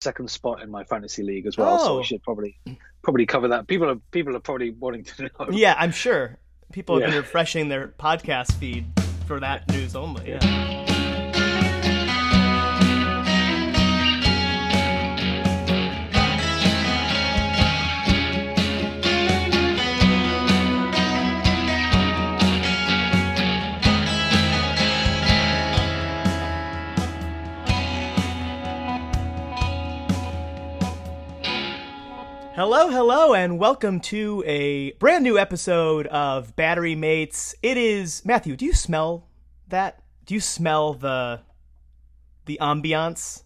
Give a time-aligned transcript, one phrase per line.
[0.00, 1.98] second spot in my fantasy league as well, so Oh.
[1.98, 2.56] we should probably
[3.02, 3.66] probably cover that.
[3.66, 5.48] People are people are probably wanting to know.
[5.50, 6.38] Yeah, I'm sure
[6.72, 8.86] people have been refreshing their podcast feed
[9.26, 10.28] for that news only.
[10.30, 10.84] Yeah.
[32.58, 37.54] Hello, hello, and welcome to a brand new episode of Battery Mates.
[37.62, 38.56] It is Matthew.
[38.56, 39.28] Do you smell
[39.68, 40.02] that?
[40.26, 41.38] Do you smell the
[42.46, 43.44] the ambiance?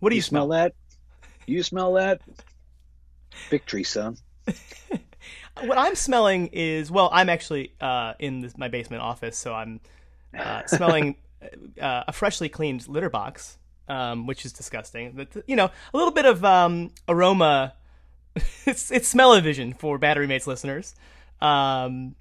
[0.00, 0.74] What do you, you smell that?
[1.46, 2.22] You smell that?
[3.50, 4.16] Victory, son.
[5.62, 9.78] What I'm smelling is well, I'm actually uh, in this, my basement office, so I'm
[10.36, 11.14] uh, smelling
[11.80, 13.57] uh, a freshly cleaned litter box,
[13.88, 15.12] um, which is disgusting.
[15.12, 17.74] But you know, a little bit of um, aroma.
[18.66, 20.94] it's it's smell-o-vision for Battery Mates listeners.
[21.40, 22.14] Um,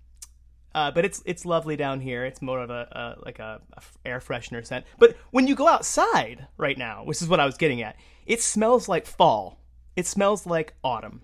[0.74, 2.24] uh, but it's it's lovely down here.
[2.26, 3.62] It's more of a, a like a
[4.06, 4.86] air freshener scent.
[5.00, 8.42] But when you go outside right now, which is what I was getting at, it
[8.42, 9.60] smells like fall.
[9.96, 11.24] It smells like autumn,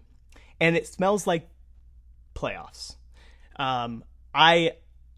[0.60, 1.50] and it smells like
[2.34, 2.96] playoffs.
[3.58, 4.74] Um, I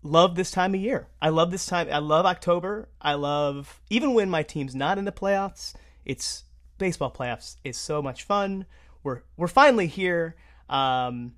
[0.05, 1.07] love this time of year.
[1.21, 1.87] I love this time.
[1.91, 2.89] I love October.
[3.01, 5.73] I love even when my team's not in the playoffs.
[6.05, 6.43] It's
[6.77, 8.65] baseball playoffs is so much fun.
[9.03, 10.35] We're we're finally here.
[10.69, 11.33] Um,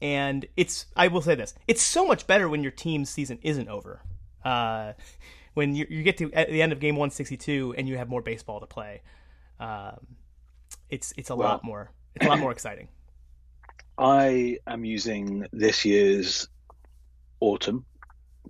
[0.00, 3.68] and it's I will say this: it's so much better when your team's season isn't
[3.68, 4.02] over.
[4.44, 4.92] Uh,
[5.54, 8.22] when you, you get to at the end of game 162 and you have more
[8.22, 9.02] baseball to play,
[9.58, 10.06] um,
[10.88, 12.88] it's it's a Well- lot more it's a lot more exciting.
[13.98, 16.48] I am using this year's
[17.40, 17.84] autumn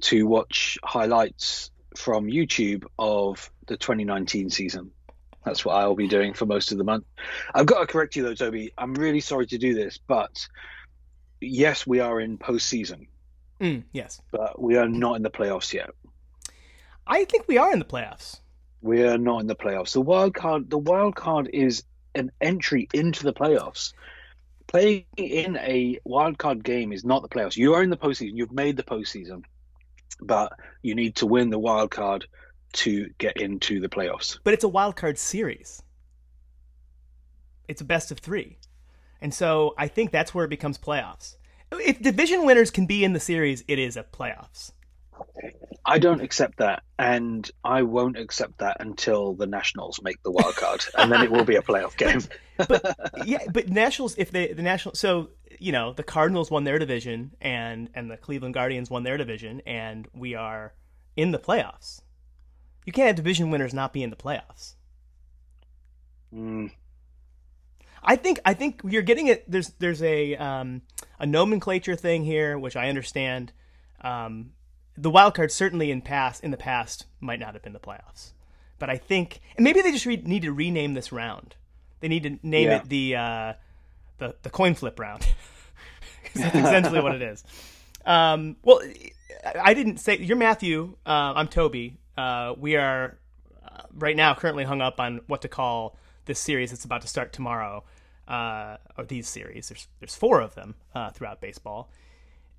[0.00, 4.90] to watch highlights from YouTube of the 2019 season.
[5.44, 7.04] That's what I'll be doing for most of the month.
[7.54, 8.72] I've got to correct you though, Toby.
[8.76, 10.46] I'm really sorry to do this, but
[11.40, 13.06] yes, we are in postseason,
[13.60, 15.90] Mm, yes, but we are not in the playoffs yet.
[17.06, 18.40] I think we are in the playoffs.
[18.80, 19.92] We are not in the playoffs.
[19.92, 21.84] The wild card, the wild card is
[22.14, 23.92] an entry into the playoffs.
[24.70, 27.56] Playing in a wild card game is not the playoffs.
[27.56, 28.36] You are in the postseason.
[28.36, 29.42] You've made the postseason,
[30.20, 32.26] but you need to win the wild card
[32.74, 34.38] to get into the playoffs.
[34.44, 35.82] but it's a wild card series.
[37.66, 38.58] It's a best of three.
[39.20, 41.34] And so I think that's where it becomes playoffs.
[41.72, 44.70] If division winners can be in the series, it is a playoffs.
[45.84, 50.54] I don't accept that, and I won't accept that until the Nationals make the wild
[50.56, 52.22] card, and then it will be a playoff game.
[53.24, 57.32] yeah, but Nationals if they the National so you know, the Cardinals won their division
[57.40, 60.74] and and the Cleveland Guardians won their division and we are
[61.16, 62.00] in the playoffs.
[62.86, 64.74] You can't have division winners not be in the playoffs.
[66.34, 66.70] Mm,
[68.02, 69.50] I think I think you're getting it.
[69.50, 70.82] There's there's a um,
[71.18, 73.52] a nomenclature thing here, which I understand.
[74.00, 74.52] Um,
[75.00, 78.32] the wild card certainly in past in the past might not have been the playoffs,
[78.78, 81.56] but I think and maybe they just re- need to rename this round.
[82.00, 82.76] They need to name Yeah.
[82.78, 83.52] it the uh,
[84.18, 85.26] the the coin flip round.
[86.34, 87.44] that's essentially what it is.
[88.04, 88.80] Um, well,
[89.44, 90.96] I I didn't say you're Matthew.
[91.06, 91.98] Uh, I'm Toby.
[92.16, 93.18] Uh, we are
[93.64, 95.96] uh, right now currently hung up on what to call
[96.26, 97.82] this series that's about to start tomorrow,
[98.28, 99.68] uh, or these series.
[99.68, 101.90] There's there's four of them uh, throughout baseball,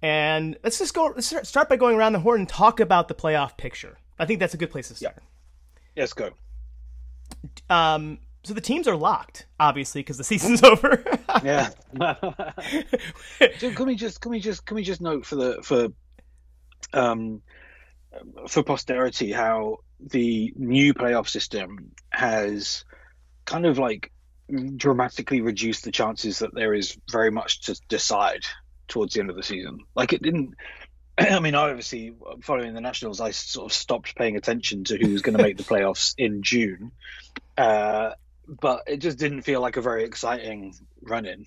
[0.01, 1.13] and let's just go.
[1.16, 3.97] Let's start- by going around the horn and talk about the playoff picture.
[4.17, 5.17] I think that's a good place to start.
[5.95, 6.31] let's go.
[7.69, 11.03] Um, so the teams are locked, obviously, because the season's over.
[11.44, 11.69] Yeah.
[13.57, 15.88] So can we just can we just can we just note for the for
[16.94, 17.41] um
[18.47, 22.83] for posterity how the new playoff system has
[23.45, 24.12] kind of like
[24.75, 28.45] dramatically reduced the chances that there is very much to decide
[28.91, 29.79] towards the end of the season.
[29.96, 30.53] Like it didn't.
[31.18, 35.12] I mean, I obviously following the Nationals, I sort of stopped paying attention to who
[35.12, 36.91] was going to make the playoffs in June,
[37.57, 38.12] uh,
[38.47, 41.45] but it just didn't feel like a very exciting run-in.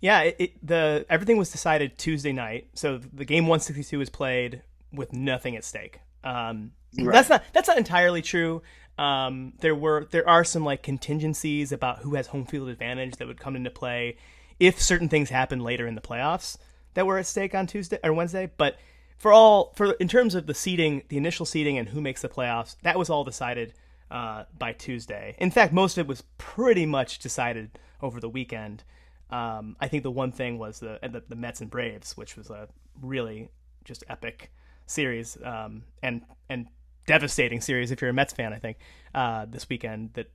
[0.00, 4.62] Yeah, it, it, the everything was decided Tuesday night, so the game 162 was played
[4.92, 6.00] with nothing at stake.
[6.22, 8.62] Um, That's not that's not entirely true.
[8.96, 13.26] Um, there were there are some like contingencies about who has home field advantage that
[13.26, 14.16] would come into play
[14.60, 16.58] if certain things happen later in the playoffs
[16.94, 18.50] that were at stake on Tuesday or Wednesday.
[18.56, 18.78] But
[19.18, 22.28] for all for in terms of the seeding, the initial seeding and who makes the
[22.28, 23.74] playoffs, that was all decided
[24.10, 25.34] uh, by Tuesday.
[25.38, 28.84] In fact, most of it was pretty much decided over the weekend.
[29.30, 32.50] Um, I think the one thing was the, the the Mets and Braves, which was
[32.50, 32.68] a
[33.00, 33.48] really
[33.84, 34.52] just epic
[34.86, 36.66] series um, and and
[37.06, 38.52] devastating series if you're a Mets fan.
[38.52, 38.78] I think
[39.14, 40.30] uh, this weekend that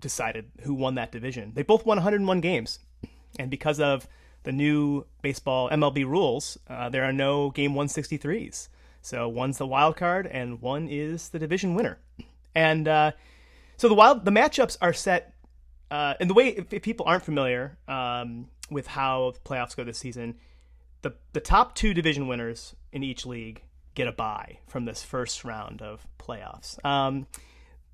[0.00, 1.52] decided who won that division.
[1.54, 2.78] They both won 101 games,
[3.38, 4.08] and because of
[4.44, 8.68] the new baseball MLB rules, uh, there are no game 163s.
[9.02, 11.98] So one's the wild card, and one is the division winner.
[12.54, 13.12] And uh,
[13.76, 15.34] so the wild the matchups are set.
[15.90, 19.84] Uh, and the way, if, if people aren't familiar um, with how the playoffs go
[19.84, 20.36] this season,
[21.02, 23.62] the the top two division winners in each league
[23.94, 26.82] get a bye from this first round of playoffs.
[26.84, 27.26] Um,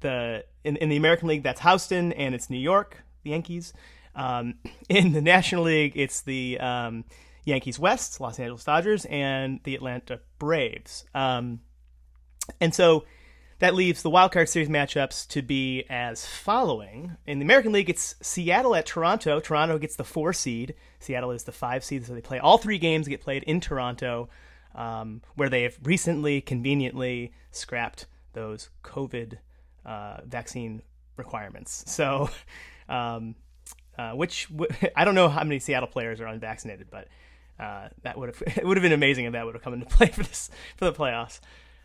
[0.01, 3.73] the in, in the American League, that's Houston and it's New York, the Yankees.
[4.21, 4.55] Um,
[4.89, 7.05] in the National League, it's the um,
[7.45, 11.05] Yankees West, Los Angeles Dodgers, and the Atlanta Braves.
[11.15, 11.61] Um,
[12.61, 13.05] and so
[13.61, 17.17] that leaves the wild card series matchups to be as following.
[17.27, 19.41] In the American League, it's Seattle at Toronto.
[19.41, 20.75] Toronto gets the four seed.
[20.99, 24.29] Seattle is the five seed, so they play all three games get played in Toronto,
[24.75, 29.39] um, where they have recently conveniently scrapped those COVID
[29.85, 30.83] uh, vaccine
[31.17, 31.85] requirements.
[31.87, 32.31] So,
[32.89, 33.35] um,
[33.99, 34.49] uh, which
[34.97, 37.09] I don't know how many Seattle players are unvaccinated, but
[37.59, 39.87] uh, that would have it would have been amazing if that would have come into
[39.97, 41.41] play for this for the playoffs.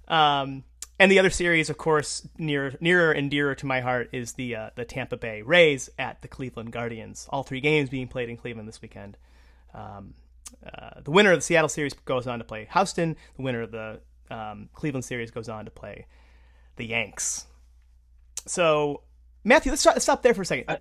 [0.07, 0.63] Um,
[0.97, 4.55] and the other series, of course, near nearer and dearer to my heart is the
[4.55, 7.27] uh, the Tampa Bay Rays at the Cleveland Guardians.
[7.29, 9.17] All three games being played in Cleveland this weekend.
[9.73, 10.13] Um,
[10.65, 13.17] uh, the winner of the Seattle series goes on to play Houston.
[13.35, 13.99] The winner of the
[14.29, 16.05] um, Cleveland series goes on to play
[16.77, 17.45] the Yanks.
[18.47, 19.01] So,
[19.43, 20.77] Matthew, let's stop, let's stop there for a second.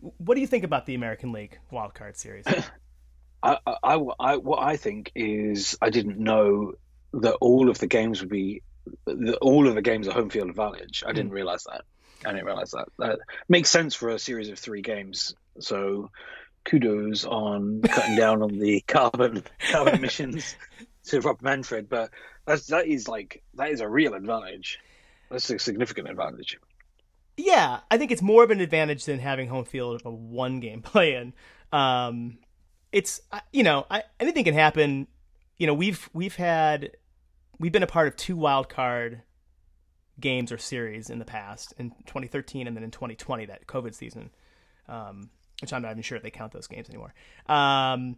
[0.00, 2.44] What do you think about the American League Wild Card Series?
[3.42, 6.72] I, I, I, what I think is I didn't know
[7.12, 8.62] that all of the games would be
[9.04, 11.04] the, all of the games are home field advantage.
[11.06, 11.34] I didn't mm.
[11.34, 11.82] realize that.
[12.24, 12.88] I didn't realize that.
[12.98, 15.34] That makes sense for a series of three games.
[15.60, 16.10] So
[16.64, 20.56] kudos on cutting down on the carbon carbon emissions
[21.04, 22.10] to Rob Manfred, but
[22.46, 24.78] that's that is like that is a real advantage.
[25.30, 26.58] That's a significant advantage.
[27.36, 30.60] Yeah, I think it's more of an advantage than having home field of a one
[30.60, 31.34] game play in.
[31.72, 32.38] Um,
[32.92, 33.20] it's
[33.52, 35.08] you know I, anything can happen.
[35.58, 36.92] You know we've we've had
[37.58, 39.22] we've been a part of two wild card
[40.18, 44.30] games or series in the past in 2013 and then in 2020 that COVID season,
[44.88, 45.30] um,
[45.60, 47.12] which I'm not even sure if they count those games anymore.
[47.46, 48.16] Um,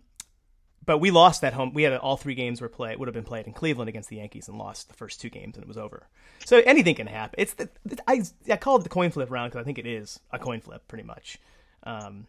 [0.88, 1.74] but we lost that home.
[1.74, 4.16] We had all three games were played would have been played in Cleveland against the
[4.16, 6.06] Yankees and lost the first two games and it was over.
[6.46, 7.34] So anything can happen.
[7.36, 7.68] It's the,
[8.08, 10.62] I I call it the coin flip round because I think it is a coin
[10.62, 11.36] flip pretty much.
[11.82, 12.26] Um,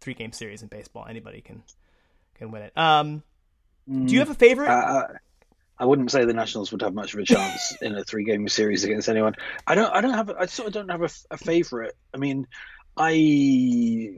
[0.00, 1.64] three game series in baseball, anybody can
[2.36, 2.78] can win it.
[2.78, 3.24] Um,
[3.88, 4.68] do you have a favorite?
[4.68, 5.08] Uh,
[5.76, 8.46] I wouldn't say the Nationals would have much of a chance in a three game
[8.46, 9.34] series against anyone.
[9.66, 9.92] I don't.
[9.92, 10.30] I don't have.
[10.30, 11.96] I sort of don't have a, a favorite.
[12.14, 12.46] I mean,
[12.96, 14.14] I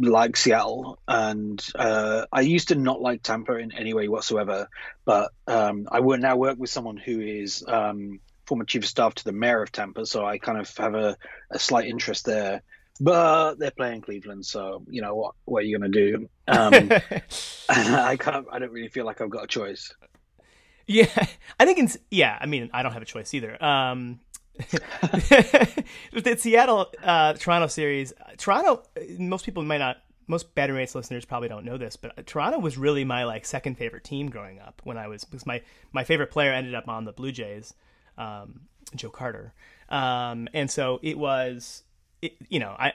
[0.00, 4.68] like Seattle, and uh, I used to not like Tampa in any way whatsoever.
[5.04, 9.14] But um, I would now work with someone who is um, former chief of staff
[9.16, 11.16] to the mayor of Tampa, so I kind of have a,
[11.50, 12.62] a slight interest there.
[13.00, 15.34] But they're playing Cleveland, so you know what?
[15.46, 16.28] What are you going to do?
[16.46, 16.74] Um,
[17.68, 18.46] I can't.
[18.52, 19.94] I don't really feel like I've got a choice.
[20.86, 21.06] Yeah,
[21.60, 22.36] I think it's yeah.
[22.40, 23.62] I mean, I don't have a choice either.
[23.62, 24.20] Um,
[26.12, 28.82] the Seattle uh, Toronto series, Toronto.
[29.18, 29.98] Most people might not.
[30.26, 33.76] Most Battery Mates listeners probably don't know this, but Toronto was really my like second
[33.76, 34.80] favorite team growing up.
[34.84, 35.62] When I was because my
[35.92, 37.74] my favorite player ended up on the Blue Jays,
[38.16, 38.60] um,
[38.94, 39.54] Joe Carter,
[39.88, 41.82] um, and so it was.
[42.22, 42.92] It, you know, I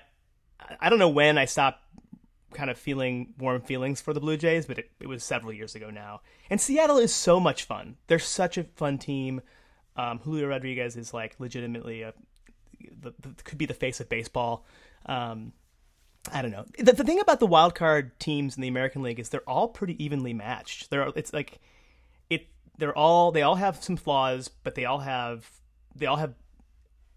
[0.79, 1.81] I don't know when I stopped
[2.55, 5.75] kind of feeling warm feelings for the Blue Jays, but it, it was several years
[5.75, 6.21] ago now.
[6.49, 7.97] And Seattle is so much fun.
[8.07, 9.41] They're such a fun team.
[9.97, 12.13] Um, Julio Rodriguez is like legitimately a
[13.01, 14.65] the, the, could be the face of baseball.
[15.05, 15.53] Um,
[16.31, 16.65] I don't know.
[16.77, 19.67] The, the thing about the wild card teams in the American League is they're all
[19.67, 20.89] pretty evenly matched.
[20.89, 21.59] They're it's like
[22.29, 22.47] it.
[22.77, 25.49] They're all they all have some flaws, but they all have
[25.95, 26.33] they all have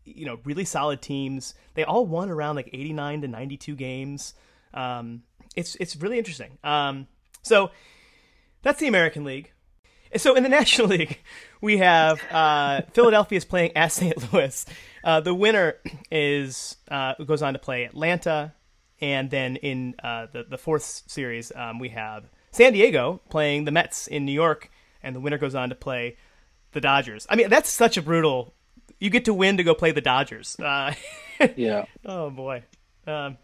[0.05, 1.55] you know really solid teams.
[1.75, 4.35] They all won around like eighty nine to ninety two games.
[4.75, 5.23] Um,
[5.57, 6.59] it's it's really interesting.
[6.63, 7.07] Um,
[7.43, 7.71] so
[8.63, 9.53] that's the American League.
[10.17, 11.21] So in the National League,
[11.61, 14.33] we have uh, Philadelphia is playing at St.
[14.33, 14.67] Louis.
[15.05, 15.77] Uh, the winner
[16.11, 18.53] is uh, goes on to play Atlanta,
[19.01, 23.71] and then in uh, the the fourth series, um, we have San Diego playing the
[23.71, 24.71] Mets in New York,
[25.03, 26.17] and the winner goes on to play
[26.73, 27.27] the Dodgers.
[27.31, 28.55] I mean, that's such a brutal.
[28.99, 30.59] You get to win to go play the Dodgers.
[30.59, 30.95] Uh,
[31.57, 31.85] yeah.
[32.05, 32.65] oh boy.
[33.07, 33.39] Um,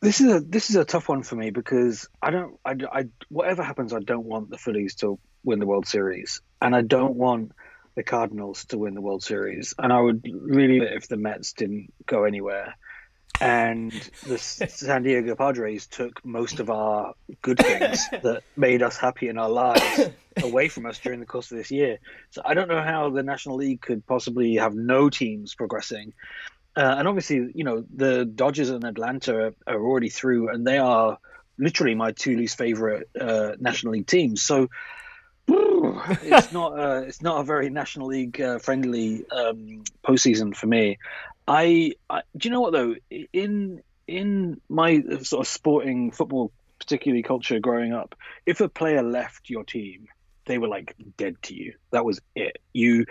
[0.00, 3.04] this is a this is a tough one for me because I don't I, I
[3.30, 7.14] whatever happens I don't want the Phillies to win the World Series and I don't
[7.14, 7.52] want
[7.94, 11.92] the Cardinals to win the World Series and I would really if the Mets didn't
[12.06, 12.74] go anywhere
[13.40, 13.92] and
[14.26, 19.38] the San Diego Padres took most of our good things that made us happy in
[19.38, 20.10] our lives
[20.42, 21.98] away from us during the course of this year.
[22.30, 26.14] So I don't know how the National League could possibly have no teams progressing
[26.76, 30.78] Uh, and obviously, you know, the Dodgers and Atlanta are, are, already through, and they
[30.78, 31.18] are
[31.56, 34.42] literally my two least favorite uh, National League teams.
[34.42, 34.68] So
[35.48, 40.98] it's not a, it's not a very National League uh, friendly um, postseason for me.
[41.46, 42.94] I, I do you know what though
[43.32, 48.14] in in my sort of sporting football particularly culture growing up,
[48.46, 50.06] if a player left your team,
[50.46, 51.74] they were like dead to you.
[51.90, 52.58] That was it.
[52.72, 53.06] You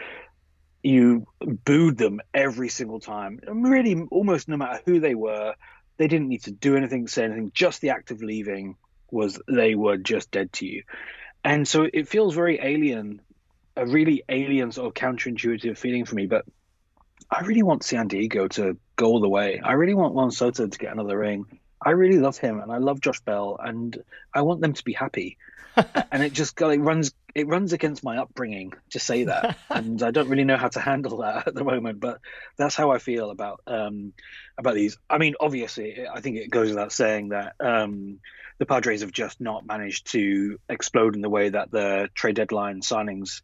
[0.84, 3.40] you booed them every single time.
[3.48, 5.56] Really, almost no matter who they were,
[5.98, 7.52] they didn't need to do anything, say anything.
[7.54, 8.76] Just the act of leaving
[9.10, 10.84] was they were just dead to you.
[11.44, 13.22] And so it feels very alien,
[13.76, 16.26] a really alien sort of counterintuitive feeling for me.
[16.26, 16.46] But
[17.30, 19.60] I really want San Diego to go all the way.
[19.64, 21.46] I really want Juan Soto to get another ring.
[21.82, 23.98] I really love him and I love Josh Bell and
[24.34, 25.38] I want them to be happy.
[26.12, 30.12] and it just like runs it runs against my upbringing to say that and i
[30.12, 32.20] don't really know how to handle that at the moment but
[32.58, 34.14] that's how i feel about um
[34.56, 38.20] about these i mean obviously i think it goes without saying that um
[38.58, 42.82] the padres have just not managed to explode in the way that the trade deadline
[42.82, 43.42] signings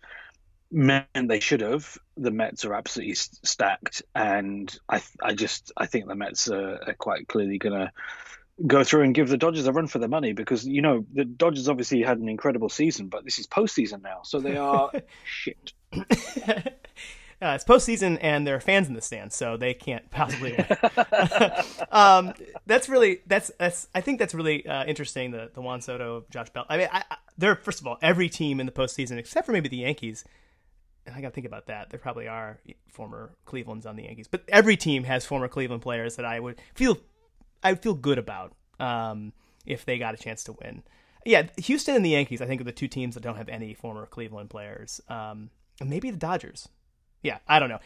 [0.71, 6.07] meant they should have the mets are absolutely stacked and i i just i think
[6.07, 7.91] the mets are, are quite clearly going to
[8.65, 11.25] go through and give the Dodgers a run for their money because you know the
[11.25, 14.91] Dodgers obviously had an incredible season, but this is postseason now, so they are
[15.23, 15.73] shit.
[17.41, 20.65] Uh, it's postseason and there are fans in the stands, so they can't possibly win.
[21.91, 22.33] um,
[22.65, 25.31] that's really that's that's I think that's really uh, interesting.
[25.31, 26.65] The the Juan Soto, Josh Bell.
[26.67, 29.53] I mean, I, I, they're first of all every team in the postseason except for
[29.53, 30.25] maybe the Yankees.
[31.05, 31.89] And I got to think about that.
[31.89, 36.17] There probably are former Cleveland's on the Yankees, but every team has former Cleveland players
[36.17, 36.97] that I would feel
[37.63, 39.31] I would feel good about um,
[39.65, 40.83] if they got a chance to win.
[41.25, 43.73] Yeah, Houston and the Yankees, I think, are the two teams that don't have any
[43.73, 45.01] former Cleveland players.
[45.09, 45.49] Um,
[45.83, 46.67] maybe the Dodgers.
[47.23, 47.79] Yeah, I don't know.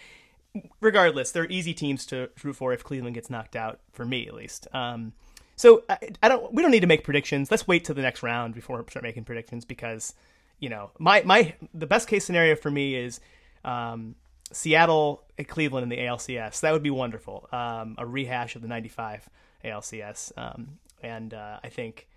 [0.82, 4.36] Regardless, they're easy teams to root for if Cleveland gets knocked out, for me at
[4.36, 4.68] least.
[4.74, 5.14] Um,
[5.56, 6.54] so I, I, don't.
[6.54, 7.50] We don't need to make predictions.
[7.50, 10.14] Let's wait till the next round before we start making predictions because
[10.60, 13.20] you know my my the best case scenario for me is
[13.66, 14.16] um,
[14.52, 16.62] Seattle, Cleveland in the ALCS.
[16.62, 17.48] That would be wonderful.
[17.52, 19.28] Um, a rehash of the '95
[19.66, 20.32] ALCS.
[20.38, 22.08] Um, and uh, I think,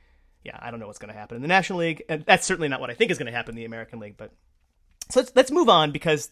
[0.45, 2.69] yeah, I don't know what's going to happen in the National League, and that's certainly
[2.69, 4.17] not what I think is going to happen in the American League.
[4.17, 4.33] But
[5.11, 6.31] so let's let's move on because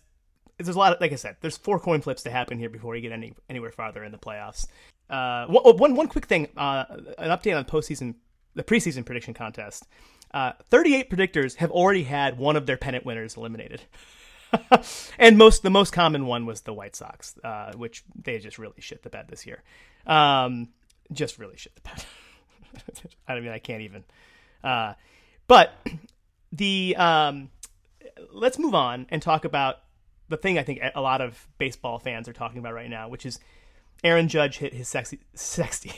[0.58, 2.94] there's a lot of, like I said, there's four coin flips to happen here before
[2.94, 4.66] you get any anywhere farther in the playoffs.
[5.10, 6.84] Uh, one, one, one quick thing, uh,
[7.18, 8.14] an update on postseason,
[8.54, 9.86] the preseason prediction contest.
[10.32, 13.82] Uh, 38 predictors have already had one of their pennant winners eliminated.
[15.18, 18.80] and most the most common one was the White Sox, uh, which they just really
[18.80, 19.62] shit the bed this year.
[20.06, 20.68] Um,
[21.12, 22.04] just really shit the bed.
[23.28, 24.04] I mean, I can't even.
[24.62, 24.94] Uh,
[25.46, 25.72] but
[26.52, 27.50] the um,
[28.32, 29.76] let's move on and talk about
[30.28, 33.26] the thing I think a lot of baseball fans are talking about right now, which
[33.26, 33.38] is
[34.02, 35.92] Aaron Judge hit his sexy, sexy,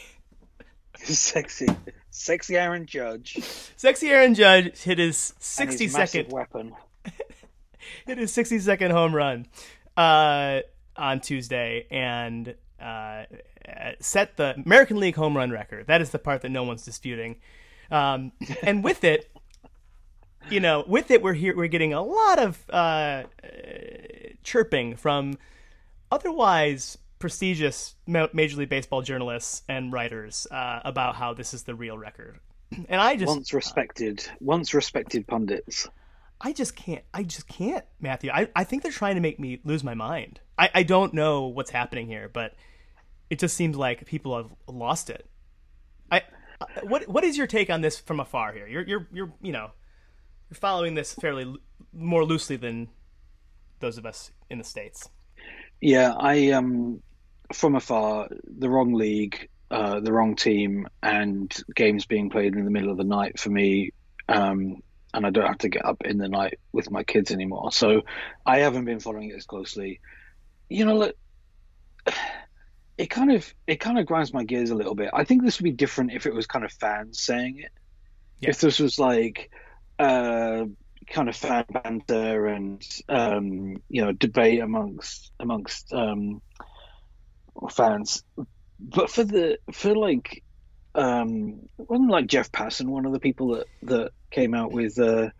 [0.96, 1.68] sexy,
[2.10, 3.38] sexy Aaron Judge.
[3.76, 6.72] Sexy Aaron Judge hit his sixty-second weapon.
[8.06, 9.46] hit his sixty second home run
[9.96, 10.60] uh,
[10.96, 13.24] on Tuesday, and uh,
[14.00, 15.86] set the American League home run record.
[15.86, 17.36] That is the part that no one's disputing.
[17.90, 19.30] Um, and with it,
[20.50, 21.56] you know, with it, we're here.
[21.56, 23.24] We're getting a lot of uh,
[24.42, 25.38] chirping from
[26.10, 31.98] otherwise prestigious Major League Baseball journalists and writers uh, about how this is the real
[31.98, 32.38] record.
[32.88, 35.88] And I just once respected, uh, once respected pundits.
[36.40, 37.04] I just can't.
[37.14, 38.30] I just can't, Matthew.
[38.30, 40.40] I, I think they're trying to make me lose my mind.
[40.58, 42.54] I, I don't know what's happening here, but
[43.30, 45.26] it just seems like people have lost it.
[46.10, 46.22] I
[46.82, 48.66] what what is your take on this from afar here?
[48.66, 49.70] You're you're you're you know
[50.50, 51.54] you're following this fairly
[51.92, 52.88] more loosely than
[53.80, 55.08] those of us in the states.
[55.80, 57.02] Yeah, I um
[57.52, 62.70] from afar the wrong league, uh, the wrong team, and games being played in the
[62.70, 63.92] middle of the night for me.
[64.28, 64.82] Um,
[65.14, 67.72] and I don't have to get up in the night with my kids anymore.
[67.72, 68.02] So
[68.44, 70.00] I haven't been following it as closely.
[70.68, 71.16] You know, look,
[72.98, 75.10] it kind of it kind of grinds my gears a little bit.
[75.12, 77.72] I think this would be different if it was kind of fans saying it.
[78.40, 78.50] Yeah.
[78.50, 79.50] If this was like
[79.98, 80.64] uh,
[81.08, 86.42] kind of fan banter and um, you know debate amongst amongst um,
[87.70, 88.22] fans,
[88.80, 90.42] but for the for like
[90.94, 95.30] um, wasn't like Jeff Passan one of the people that that came out with uh,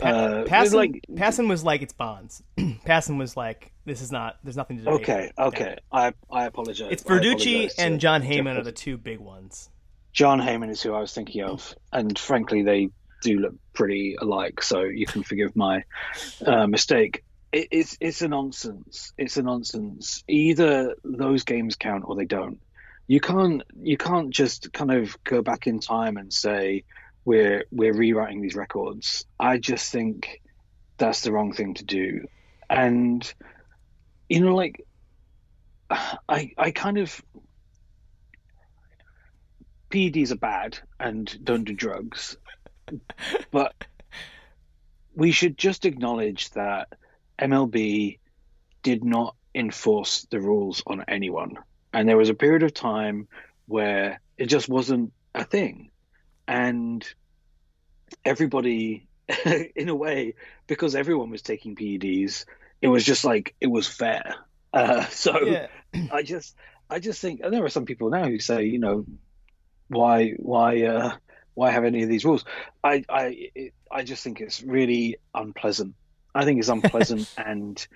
[0.00, 2.42] uh, Passan, like Passan was like it's Bonds.
[2.58, 4.36] Passan was like this is not.
[4.44, 4.90] There's nothing to do.
[4.90, 5.76] Okay, okay.
[5.92, 6.88] I I apologize.
[6.90, 9.70] It's Verducci and Jon Heyman are the two big ones.
[10.12, 12.90] Jon Heyman is who I was thinking of, and frankly, they
[13.20, 14.62] do look pretty alike.
[14.62, 15.84] So you can forgive my
[16.44, 17.24] uh, mistake.
[17.52, 19.12] it, it's it's a nonsense.
[19.16, 20.24] It's a nonsense.
[20.28, 22.60] Either those games count or they don't.
[23.06, 26.84] You can't you can't just kind of go back in time and say
[27.24, 29.24] we're we're rewriting these records.
[29.38, 30.42] I just think
[30.98, 32.26] that's the wrong thing to do.
[32.68, 33.32] And
[34.28, 34.84] you know, like
[35.90, 37.22] I I kind of
[39.90, 42.36] PEDs are bad and don't do drugs,
[43.50, 43.74] but
[45.14, 46.88] we should just acknowledge that
[47.38, 48.18] MLB
[48.82, 51.58] did not enforce the rules on anyone.
[51.92, 53.28] And there was a period of time
[53.66, 55.90] where it just wasn't a thing.
[56.46, 57.06] And
[58.24, 59.08] everybody,
[59.76, 60.34] in a way,
[60.66, 62.44] because everyone was taking PEDs,
[62.80, 64.36] it was just like, it was fair.
[64.72, 65.66] Uh, so yeah.
[66.12, 66.54] I just,
[66.88, 69.04] I just think, and there are some people now who say, you know,
[69.88, 71.16] why, why, uh,
[71.58, 72.44] why have any of these rules?
[72.82, 75.94] I, I, it, I just think it's really unpleasant
[76.34, 77.86] I think it's unpleasant and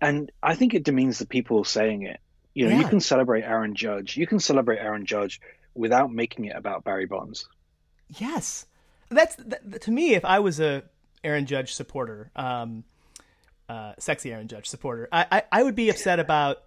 [0.00, 2.20] and I think it demeans the people saying it.
[2.52, 2.82] You know, yeah.
[2.82, 4.16] you can celebrate Aaron Judge.
[4.16, 5.40] You can celebrate Aaron Judge
[5.74, 7.48] without making it about Barry Bonds.
[8.18, 8.66] Yes,
[9.08, 10.14] that's that, to me.
[10.14, 10.82] If I was a
[11.22, 12.84] Aaron Judge supporter, um,
[13.68, 16.58] uh, sexy Aaron Judge supporter, I, I, I would be upset about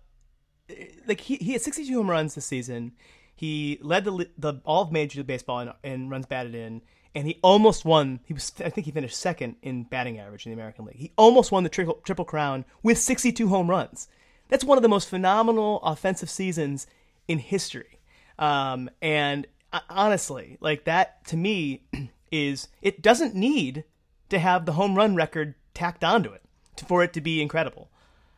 [1.08, 2.94] like he he had 62 home runs this season.
[3.40, 6.82] He led the the all of Major League Baseball in, in runs batted in
[7.16, 8.20] and he almost won.
[8.26, 10.98] He was, I think, he finished second in batting average in the American League.
[10.98, 14.10] He almost won the triple, triple crown with 62 home runs.
[14.50, 16.86] That's one of the most phenomenal offensive seasons
[17.30, 18.00] in history.
[18.38, 21.84] Um, and uh, honestly, like that to me
[22.34, 23.86] is it doesn't need
[24.28, 26.42] to have the home run record tacked onto it
[26.76, 27.90] to, for it to be incredible.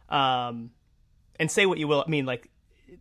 [0.10, 0.70] Um,
[1.40, 2.52] and say what you will, I mean, like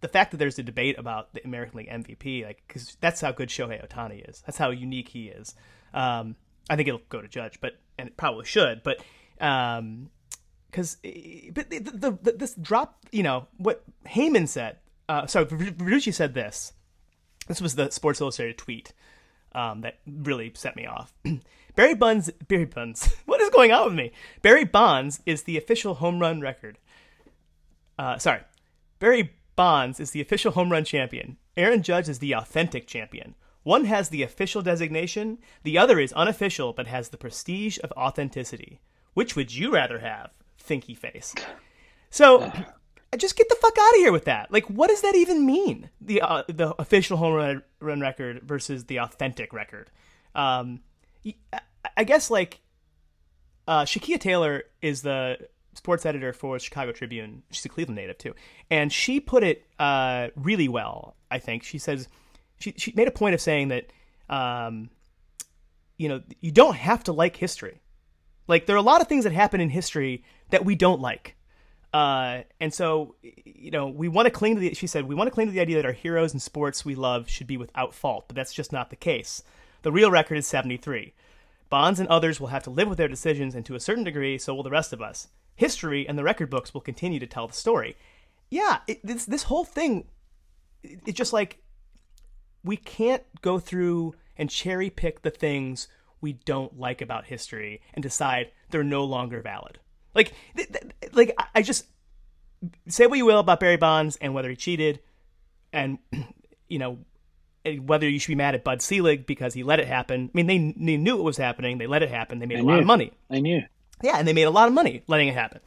[0.00, 3.32] the fact that there's a debate about the American League MVP, like, because that's how
[3.32, 4.42] good Shohei Ohtani is.
[4.46, 5.54] That's how unique he is.
[5.92, 6.36] Um,
[6.68, 9.02] I think it'll go to Judge, but and it probably should, but
[9.40, 10.10] um,
[10.70, 10.96] because
[11.52, 14.78] but the, the, the, this drop, you know, what Heyman said.
[15.08, 16.72] Uh, sorry, Verducci said this.
[17.48, 18.92] This was the Sports Illustrated tweet
[19.52, 21.12] um, that really set me off.
[21.74, 24.12] Barry Bonds, Barry Bonds, what is going on with me?
[24.42, 26.78] Barry Bonds is the official home run record.
[27.98, 28.40] Uh, sorry,
[29.00, 31.36] Barry Bonds is the official home run champion.
[31.54, 33.34] Aaron Judge is the authentic champion.
[33.62, 38.80] One has the official designation, the other is unofficial but has the prestige of authenticity.
[39.12, 40.30] Which would you rather have?
[40.58, 41.34] Thinky face.
[42.08, 42.50] So,
[43.18, 44.50] just get the fuck out of here with that.
[44.50, 45.90] Like, what does that even mean?
[46.00, 49.90] The uh, the official home run, run record versus the authentic record.
[50.34, 50.80] Um,
[51.98, 52.60] I guess like
[53.68, 55.36] uh, Shakeia Taylor is the
[55.80, 57.42] sports editor for Chicago Tribune.
[57.50, 58.34] She's a Cleveland native too,
[58.70, 61.16] and she put it uh, really well.
[61.30, 62.06] I think she says
[62.58, 63.86] she she made a point of saying that
[64.28, 64.90] um,
[65.96, 67.80] you know you don't have to like history.
[68.46, 71.34] Like there are a lot of things that happen in history that we don't like.
[71.94, 75.26] Uh, and so, you know, we want to cling to the, she said, we want
[75.26, 77.94] to cling to the idea that our heroes and sports we love should be without
[77.94, 79.42] fault, but that's just not the case.
[79.82, 81.14] The real record is 73.
[81.68, 84.38] Bonds and others will have to live with their decisions, and to a certain degree,
[84.38, 85.28] so will the rest of us
[85.60, 87.96] history and the record books will continue to tell the story.
[88.50, 90.08] Yeah, it, this this whole thing,
[90.82, 91.58] it, it's just like
[92.64, 95.86] we can't go through and cherry pick the things
[96.20, 99.78] we don't like about history and decide they're no longer valid.
[100.14, 101.86] Like, th- th- like I just
[102.88, 105.00] say what you will about Barry Bonds and whether he cheated,
[105.72, 105.98] and
[106.68, 106.98] you know
[107.84, 110.30] whether you should be mad at Bud Selig because he let it happen.
[110.34, 111.76] I mean, they, they knew it was happening.
[111.76, 112.38] They let it happen.
[112.38, 113.12] They made a lot of money.
[113.28, 113.60] They knew.
[114.02, 115.60] Yeah, and they made a lot of money letting it happen.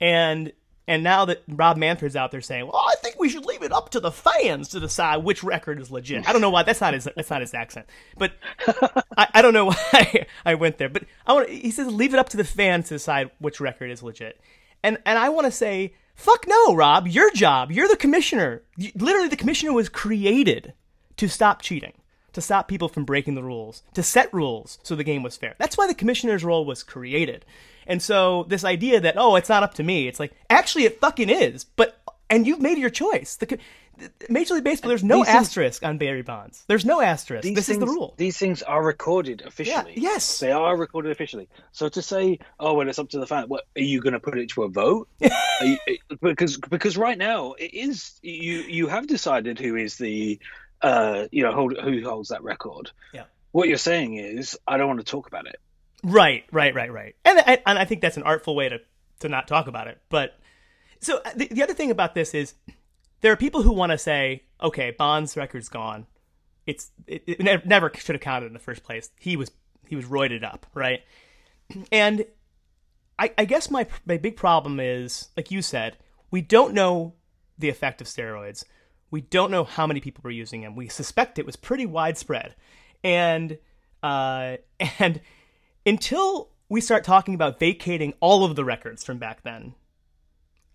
[0.00, 0.52] And
[0.86, 3.72] and now that Rob Manfred's out there saying, "Well, I think we should leave it
[3.72, 6.80] up to the fans to decide which record is legit." I don't know why that's
[6.80, 7.86] not his that's not his accent,
[8.18, 8.32] but
[9.16, 10.88] I, I don't know why I went there.
[10.90, 13.90] But I want he says leave it up to the fans to decide which record
[13.90, 14.40] is legit,
[14.82, 18.62] and and I want to say, fuck no, Rob, your job, you're the commissioner.
[18.76, 20.74] You, literally, the commissioner was created
[21.16, 21.94] to stop cheating
[22.34, 25.54] to stop people from breaking the rules, to set rules so the game was fair.
[25.58, 27.44] That's why the commissioner's role was created.
[27.86, 31.00] And so this idea that oh, it's not up to me, it's like actually it
[31.00, 31.64] fucking is.
[31.64, 31.98] But
[32.30, 33.36] and you've made your choice.
[33.36, 33.58] The
[34.28, 36.64] Major League Baseball, there's no these asterisk things, on Barry Bonds.
[36.66, 37.44] There's no asterisk.
[37.44, 38.14] This things, is the rule.
[38.16, 39.92] These things are recorded officially.
[39.94, 41.48] Yeah, yes, they are recorded officially.
[41.72, 43.44] So to say, oh, well, it's up to the fan.
[43.48, 45.08] What are you going to put it to a vote?
[45.62, 45.78] you,
[46.20, 50.40] because because right now it is you you have decided who is the
[50.84, 52.90] uh, you know, hold, who holds that record.
[53.12, 53.24] Yeah.
[53.52, 55.56] What you're saying is, I don't want to talk about it.
[56.02, 57.16] Right, right, right, right.
[57.24, 58.80] And I, and I think that's an artful way to
[59.20, 59.98] to not talk about it.
[60.10, 60.38] But
[61.00, 62.54] so uh, the, the other thing about this is,
[63.20, 66.06] there are people who want to say, okay, Bond's record's gone.
[66.66, 69.10] It's it, it never should have counted in the first place.
[69.18, 69.50] He was
[69.86, 71.00] he was roided up, right?
[71.90, 72.26] And
[73.18, 75.96] I, I guess my my big problem is, like you said,
[76.30, 77.14] we don't know
[77.56, 78.64] the effect of steroids.
[79.14, 80.74] We don't know how many people were using them.
[80.74, 82.56] We suspect it was pretty widespread,
[83.04, 83.58] and
[84.02, 84.56] uh,
[84.98, 85.20] and
[85.86, 89.76] until we start talking about vacating all of the records from back then,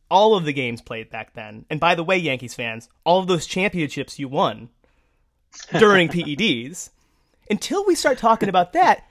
[0.10, 3.28] all of the games played back then, and by the way, Yankees fans, all of
[3.28, 4.70] those championships you won
[5.78, 6.92] during PEDs,
[7.50, 9.04] until we start talking about that,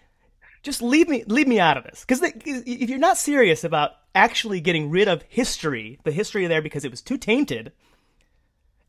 [0.62, 4.62] just leave me leave me out of this because if you're not serious about actually
[4.62, 7.72] getting rid of history, the history there because it was too tainted,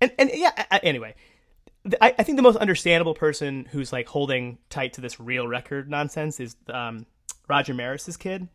[0.02, 0.52] and and yeah,
[0.84, 1.16] anyway,
[2.02, 5.90] I, I think the most understandable person who's like holding tight to this real record
[5.90, 7.06] nonsense is um,
[7.48, 8.48] Roger Maris's kid,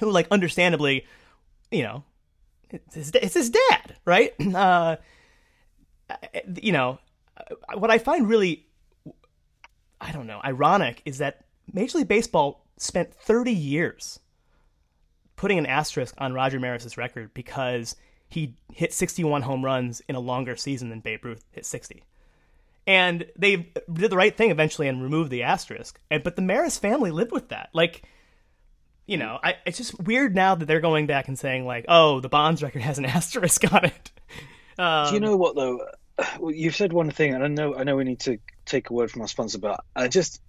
[0.00, 1.06] who like understandably,
[1.70, 2.04] you know,
[2.70, 4.32] it's his, it's his dad, right?
[4.48, 4.96] Uh,
[6.62, 7.00] you know,
[7.74, 8.64] what I find really,
[10.00, 14.20] I don't know, ironic is that Major League Baseball spent 30 years
[15.34, 17.96] putting an asterisk on Roger Maris's record because
[18.28, 22.02] he hit 61 home runs in a longer season than Babe Ruth hit 60.
[22.86, 25.98] And they did the right thing eventually and removed the asterisk.
[26.10, 27.70] And but the Maris family lived with that.
[27.72, 28.02] Like,
[29.06, 32.20] you know, I, it's just weird now that they're going back and saying like, "Oh,
[32.20, 34.12] the Bonds record has an asterisk on it."
[34.78, 35.80] Um, Do you know what though?
[36.48, 39.10] You've said one thing, and I know I know we need to take a word
[39.10, 40.40] from our sponsor, but I just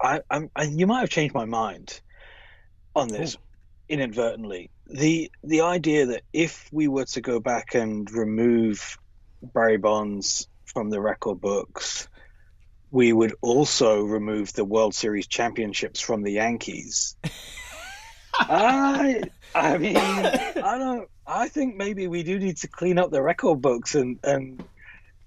[0.00, 2.00] I, I'm, I, you might have changed my mind
[2.94, 3.38] on this Ooh.
[3.88, 4.70] inadvertently.
[4.88, 8.98] The the idea that if we were to go back and remove
[9.42, 12.08] Barry Bonds from the record books,
[12.90, 17.16] we would also remove the World Series championships from the Yankees.
[18.38, 19.22] I
[19.54, 23.60] I mean I don't I think maybe we do need to clean up the record
[23.60, 24.62] books and and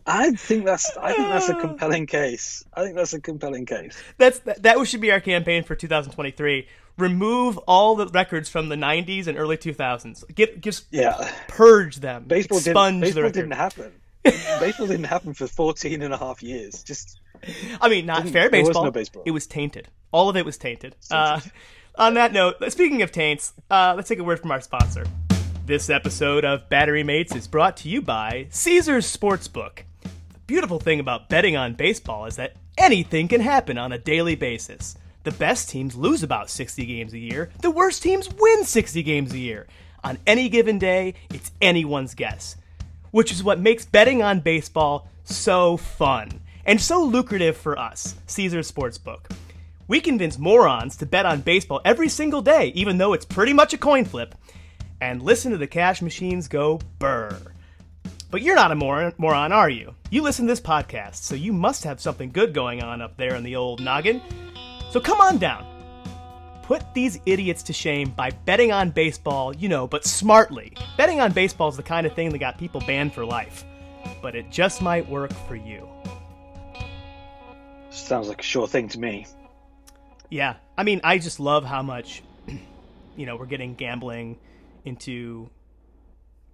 [0.09, 2.65] I think that's I think that's a compelling case.
[2.73, 3.95] I think that's a compelling case.
[4.17, 6.67] That's that, that should be our campaign for 2023.
[6.97, 10.23] Remove all the records from the 90s and early 2000s.
[10.33, 11.31] Get just yeah.
[11.47, 12.25] purge them.
[12.25, 13.91] Baseball expunge didn't, baseball the didn't happen.
[14.23, 16.83] baseball didn't happen for 14 and a half years.
[16.83, 17.19] Just
[17.79, 18.83] I mean, not fair baseball.
[18.83, 19.23] Was no baseball.
[19.27, 19.89] It was tainted.
[20.11, 20.95] All of it was tainted.
[21.11, 21.39] Uh,
[21.95, 25.05] on that note, speaking of taints, uh, let's take a word from our sponsor.
[25.65, 29.83] This episode of Battery Mates is brought to you by Caesars Sportsbook
[30.49, 34.97] beautiful thing about betting on baseball is that anything can happen on a daily basis.
[35.23, 39.31] The best teams lose about 60 games a year, the worst teams win 60 games
[39.31, 39.67] a year.
[40.03, 42.55] On any given day, it's anyone's guess.
[43.11, 48.71] Which is what makes betting on baseball so fun and so lucrative for us, Caesars
[48.71, 49.29] Sportsbook.
[49.87, 53.75] We convince morons to bet on baseball every single day, even though it's pretty much
[53.75, 54.33] a coin flip,
[54.99, 57.39] and listen to the cash machines go burr.
[58.31, 59.95] But you're not a moron, moron, are you?
[60.11, 63.33] You listen to this podcast, so you must have something good going on up there
[63.33, 64.21] in the old noggin.
[64.91, 65.65] So come on down.
[66.61, 70.73] Put these idiots to shame by betting on baseball, you know, but smartly.
[70.95, 73.65] Betting on baseball is the kind of thing that got people banned for life.
[74.21, 75.89] But it just might work for you.
[77.89, 79.25] Sounds like a sure thing to me.
[80.29, 80.57] Yeah.
[80.77, 82.21] I mean, I just love how much,
[83.17, 84.37] you know, we're getting gambling
[84.85, 85.49] into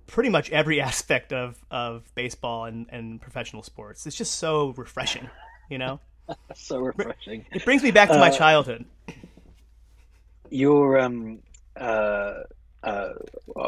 [0.08, 4.06] pretty much every aspect of, of baseball and, and professional sports.
[4.06, 5.30] It's just so refreshing,
[5.70, 6.00] you know?
[6.56, 7.46] so refreshing.
[7.52, 8.86] It brings me back to my uh, childhood.
[10.50, 11.40] Your um
[11.76, 12.44] uh
[12.84, 13.10] uh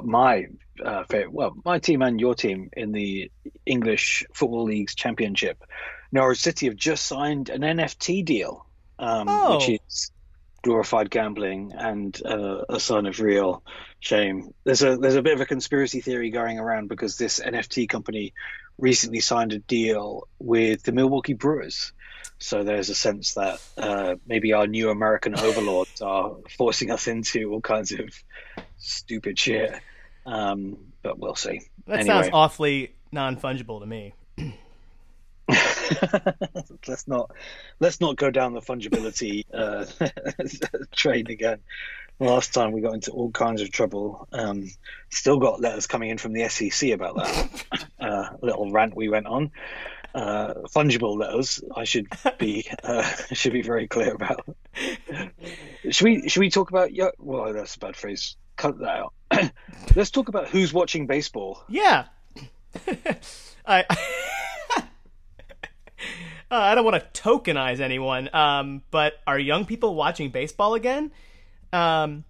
[0.03, 0.45] my
[0.83, 3.31] uh favorite, well my team and your team in the
[3.65, 5.63] English Football League's championship,
[6.11, 8.65] Norwich City have just signed an NFT deal,
[8.99, 9.57] um, oh.
[9.57, 10.11] which is
[10.61, 13.63] glorified gambling and uh, a sign of real
[13.99, 14.53] shame.
[14.63, 18.33] There's a there's a bit of a conspiracy theory going around because this NFT company
[18.77, 21.93] recently signed a deal with the Milwaukee Brewers.
[22.39, 27.51] So there's a sense that uh, maybe our new American overlords are forcing us into
[27.51, 28.09] all kinds of
[28.77, 29.73] stupid shit.
[30.25, 31.61] Um, but we'll see.
[31.87, 32.07] That anyway.
[32.07, 34.13] sounds awfully non fungible to me.
[36.87, 37.31] let's not
[37.79, 39.85] let's not go down the fungibility uh,
[40.95, 41.59] train again.
[42.19, 44.27] Last time we got into all kinds of trouble.
[44.31, 44.71] Um,
[45.09, 49.27] still got letters coming in from the SEC about that uh, little rant we went
[49.27, 49.51] on.
[50.15, 51.61] Uh, fungible letters.
[51.75, 52.07] I should
[52.39, 54.47] be uh, should be very clear about.
[55.89, 56.93] should we should we talk about?
[56.93, 58.35] Yeah, well, that's a bad phrase.
[58.55, 59.13] Cut that out.
[59.95, 61.63] Let's talk about who's watching baseball.
[61.69, 62.05] Yeah.
[63.67, 63.85] I
[66.49, 71.11] uh, I don't want to tokenize anyone, um, but are young people watching baseball again?
[71.73, 72.23] Um,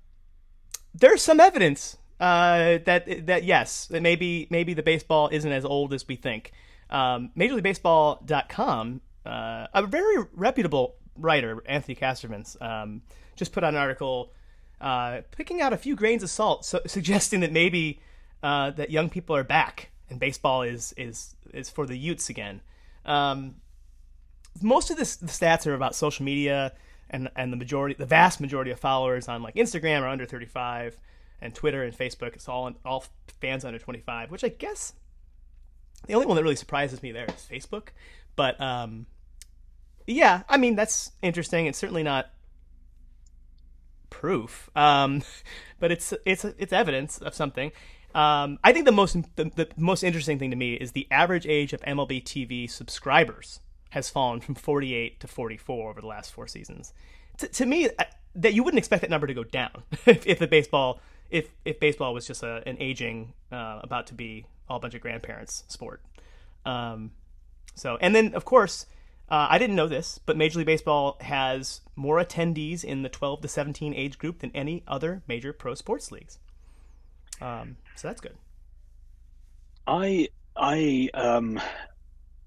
[0.94, 5.94] there's some evidence uh, that that yes, that maybe maybe the baseball isn't as old
[5.94, 6.52] as we think.
[6.90, 13.02] Um, MajorLeagueBaseball.com, uh, a very reputable writer, Anthony Castrovince, um,
[13.36, 14.32] just put out an article
[14.80, 18.00] uh, picking out a few grains of salt, so, suggesting that maybe
[18.44, 22.62] uh, that young people are back and baseball is is is for the Utes again.
[23.06, 23.56] Um,
[24.62, 26.74] most of this, the stats are about social media
[27.10, 30.98] and and the majority, the vast majority of followers on like Instagram are under 35,
[31.42, 32.34] and Twitter and Facebook.
[32.34, 33.06] It's all all
[33.42, 34.94] fans under 25, which I guess
[36.06, 37.90] the only one that really surprises me there is Facebook.
[38.36, 39.08] But um,
[40.06, 41.66] yeah, I mean that's interesting.
[41.68, 42.30] It's certainly not
[44.10, 45.24] proof, um,
[45.80, 47.72] but it's it's it's evidence of something.
[48.16, 51.46] Um, I think the most the, the, most interesting thing to me is the average
[51.46, 53.60] age of MLB TV subscribers
[53.92, 56.94] has fallen from 48 to 44 over the last four seasons.
[57.38, 57.90] T- to me,
[58.36, 61.80] that you wouldn't expect that number to go down if, if the baseball if if
[61.80, 66.02] baseball was just a, an aging uh, about to be all bunch of grandparents sport.
[66.66, 67.12] Um,
[67.76, 68.86] so and then of course
[69.30, 73.42] uh, I didn't know this, but Major League Baseball has more attendees in the 12
[73.42, 76.40] to 17 age group than any other major pro sports leagues.
[77.42, 78.38] Um, so that's good.
[79.86, 81.60] I I um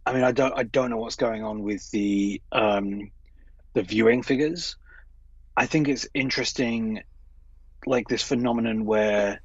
[0.06, 3.10] I mean I don't I don't know what's going on with the um
[3.74, 4.76] the viewing figures.
[5.56, 7.02] I think it's interesting
[7.86, 9.40] like this phenomenon where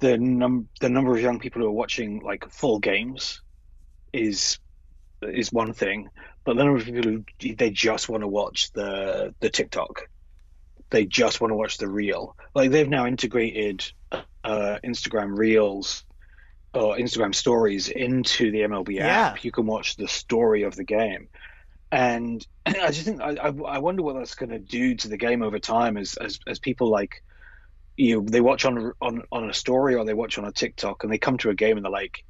[0.00, 3.42] the num the number of young people who are watching like full games
[4.12, 4.58] is
[5.22, 6.08] is one thing,
[6.44, 10.08] but the number of people who they just want to watch the the TikTok,
[10.90, 12.36] they just want to watch the reel.
[12.54, 16.04] Like they've now integrated uh, Instagram Reels
[16.74, 19.06] or Instagram Stories into the MLB Yeah.
[19.06, 19.44] app.
[19.44, 21.28] You can watch the story of the game,
[21.90, 25.42] and I just think I, I, wonder what that's going to do to the game
[25.42, 27.22] over time as as, as people like
[27.96, 31.02] you know, they watch on on on a story or they watch on a TikTok
[31.04, 32.24] and they come to a game and they're like,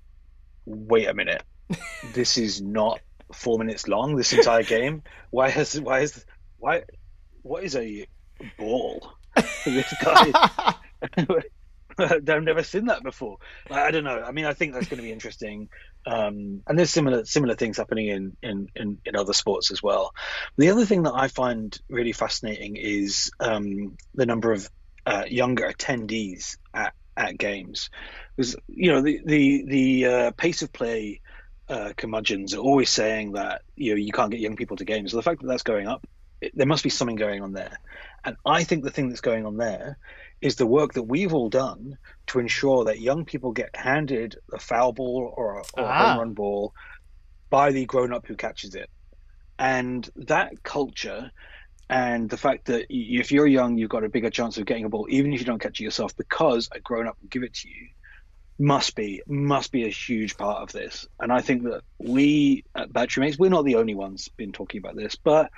[0.65, 1.43] wait a minute,
[2.15, 3.01] this is not
[3.33, 4.17] four minutes long.
[4.17, 5.03] This entire game.
[5.31, 6.25] Why has why is
[6.59, 6.85] why
[7.43, 8.07] what is a
[8.59, 9.13] ball?
[9.65, 10.75] this guy.
[12.29, 13.39] I've never seen that before.
[13.69, 14.23] Like, I don't know.
[14.23, 15.69] I mean, I think that's going to be interesting.
[16.07, 20.15] Um, and there's similar similar things happening in, in, in, in other sports as well.
[20.57, 24.69] The other thing that I find really fascinating is um, the number of
[25.07, 27.91] uh, younger attendees at, at games.
[28.37, 31.21] Because you know the the the uh, pace of play
[31.69, 35.11] uh, curmudgeons are always saying that you know you can't get young people to games.
[35.11, 36.07] So the fact that that's going up,
[36.41, 37.79] it, there must be something going on there.
[38.25, 39.99] And I think the thing that's going on there
[40.41, 41.99] is the work that we've all done
[42.29, 46.09] to ensure that young people get handed a foul ball or a, or Ah.
[46.09, 46.73] home run ball
[47.51, 48.89] by the grown up who catches it.
[49.59, 51.31] And that culture
[51.91, 54.89] and the fact that if you're young, you've got a bigger chance of getting a
[54.89, 57.55] ball, even if you don't catch it yourself, because a grown up will give it
[57.55, 57.89] to you,
[58.59, 61.07] must be must be a huge part of this.
[61.19, 64.79] And I think that we at Battery Mates, we're not the only ones been talking
[64.79, 65.51] about this, but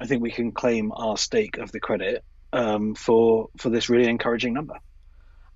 [0.00, 2.24] I think we can claim our stake of the credit
[2.56, 4.74] um, for for this really encouraging number.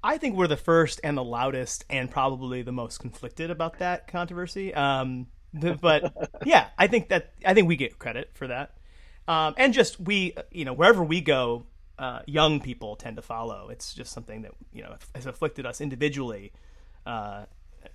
[0.02, 4.08] I think we're the first and the loudest and probably the most conflicted about that
[4.08, 4.72] controversy.
[4.74, 5.26] Um,
[5.80, 6.12] but
[6.44, 8.76] yeah, I think that I think we get credit for that.
[9.26, 11.66] Um, and just we, you know, wherever we go,
[11.98, 13.68] uh, young people tend to follow.
[13.70, 16.52] It's just something that you know has afflicted us individually
[17.06, 17.44] uh,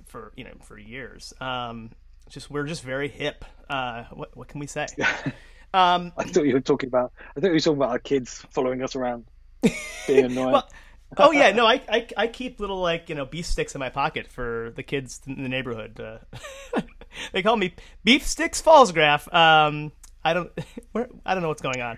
[0.05, 1.33] for you know for years.
[1.39, 1.91] Um,
[2.29, 3.45] just we're just very hip.
[3.69, 4.87] Uh, what what can we say?
[5.75, 7.11] Um, I thought you were talking about.
[7.35, 9.25] I thought you were talking about our kids following us around,
[9.61, 9.73] being
[10.25, 10.53] annoying.
[10.53, 10.69] Well,
[11.17, 13.89] oh yeah, no, I, I I keep little like you know beef sticks in my
[13.89, 15.99] pocket for the kids in the neighborhood.
[15.99, 16.79] Uh,
[17.33, 17.73] they call me
[18.05, 19.31] Beef Sticks Fallsgraph.
[19.33, 19.91] Um,
[20.23, 20.49] I don't
[20.93, 21.97] where, I don't know what's going on.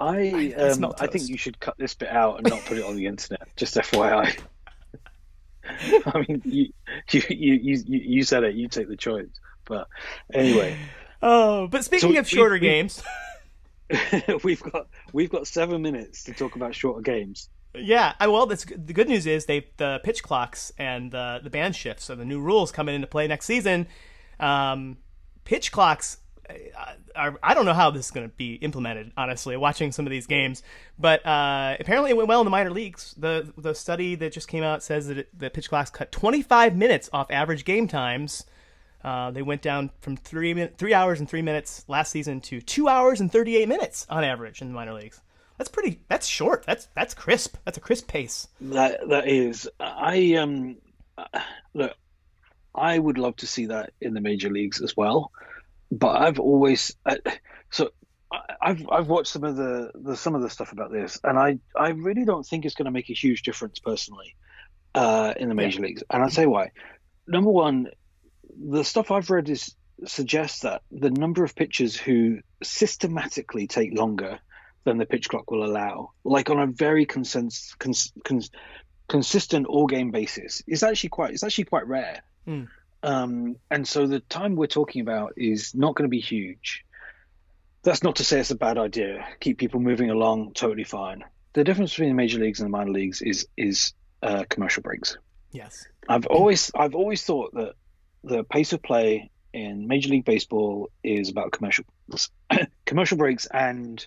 [0.00, 2.84] I I um, I think you should cut this bit out and not put it
[2.84, 3.54] on the internet.
[3.54, 4.40] Just FYI.
[6.06, 6.72] I mean, you,
[7.10, 8.54] you you you you said it.
[8.54, 9.28] You take the choice.
[9.66, 9.88] But
[10.32, 10.76] anyway,
[11.22, 13.02] Oh, but speaking So of shorter we- games,
[14.44, 17.48] we've got we've got seven minutes to talk about shorter games.
[17.74, 21.50] yeah, I well, that's the good news is they the pitch clocks and the the
[21.50, 23.86] banned shifts, so the new rules coming into play next season.
[24.38, 24.98] Um,
[25.44, 26.18] pitch clocks.
[27.14, 29.12] Are, I don't know how this is going to be implemented.
[29.16, 30.64] Honestly, watching some of these games,
[30.98, 33.14] but uh, apparently it went well in the minor leagues.
[33.16, 36.74] the The study that just came out says that it, the pitch clocks cut 25
[36.76, 38.46] minutes off average game times.
[39.02, 42.60] Uh, they went down from three min- three hours and three minutes last season to
[42.60, 45.20] two hours and 38 minutes on average in the minor leagues.
[45.56, 46.00] That's pretty.
[46.08, 46.64] That's short.
[46.66, 47.56] That's that's crisp.
[47.64, 48.48] That's a crisp pace.
[48.60, 49.68] That that is.
[49.78, 50.76] I um
[51.74, 51.92] look.
[52.74, 55.32] I would love to see that in the major leagues as well,
[55.90, 57.16] but I've always uh,
[57.70, 57.90] so.
[58.32, 61.36] I- I've I've watched some of the, the some of the stuff about this, and
[61.36, 64.36] I, I really don't think it's going to make a huge difference personally
[64.94, 66.04] uh, in the major leagues.
[66.10, 66.70] And I'll you why.
[67.26, 67.88] Number one,
[68.58, 69.74] the stuff I've read is
[70.06, 74.38] suggests that the number of pitchers who systematically take longer
[74.84, 78.50] than the pitch clock will allow, like on a very consens- cons- cons-
[79.08, 82.22] consistent all game basis, is actually quite it's actually quite rare.
[82.46, 82.68] Mm.
[83.02, 86.84] Um, and so the time we're talking about is not going to be huge.
[87.82, 89.26] That's not to say it's a bad idea.
[89.40, 91.24] Keep people moving along, totally fine.
[91.54, 95.16] The difference between the major leagues and the minor leagues is is uh, commercial breaks.
[95.52, 95.86] Yes.
[96.08, 97.74] I've always I've always thought that
[98.24, 101.84] the pace of play in Major League Baseball is about commercial
[102.86, 104.06] commercial breaks and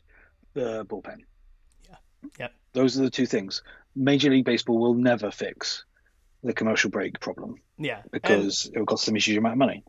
[0.54, 1.20] the bullpen.
[1.90, 1.96] Yeah.
[2.40, 2.54] Yep.
[2.74, 3.64] Those are the two things.
[3.96, 5.86] Major League Baseball will never fix
[6.44, 7.56] the commercial break problem.
[7.78, 8.02] Yeah.
[8.12, 9.84] Because and, it will cost them a huge amount of money.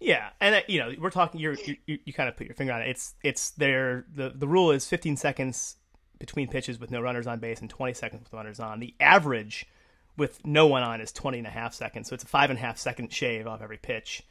[0.00, 1.40] Yeah, and uh, you know we're talking.
[1.40, 2.88] You're, you you kind of put your finger on it.
[2.88, 4.04] It's it's there.
[4.14, 5.76] The the rule is 15 seconds
[6.18, 8.80] between pitches with no runners on base and 20 seconds with runners on.
[8.80, 9.66] The average
[10.16, 12.08] with no one on is 20 and a half seconds.
[12.08, 14.22] So it's a five and a half second shave off every pitch.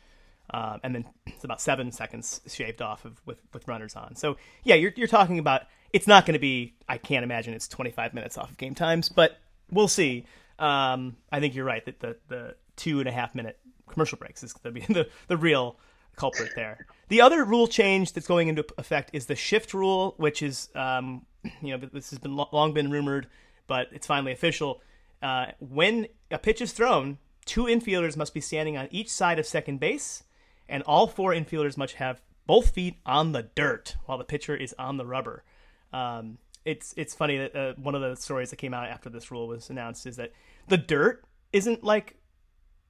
[0.52, 4.16] Um, and then it's about seven seconds shaved off of with, with runners on.
[4.16, 6.76] So yeah, you're, you're talking about it's not going to be.
[6.90, 9.38] I can't imagine it's 25 minutes off of game times, but
[9.72, 10.26] we'll see.
[10.60, 14.44] Um, I think you're right that the the two and a half minute commercial breaks
[14.44, 15.78] is going the the, the real
[16.16, 16.86] culprit there.
[17.08, 21.26] The other rule change that's going into effect is the shift rule, which is um,
[21.62, 23.28] you know this has been long been rumored,
[23.68, 24.82] but it's finally official.
[25.26, 29.46] Uh, when a pitch is thrown, two infielders must be standing on each side of
[29.48, 30.22] second base,
[30.70, 34.76] and all four infielders must have both feet on the dirt while the pitcher is
[34.78, 35.44] on the rubber.
[35.92, 39.32] Um, it's it's funny that uh, one of the stories that came out after this
[39.32, 40.32] rule was announced is that
[40.68, 42.18] the dirt isn't like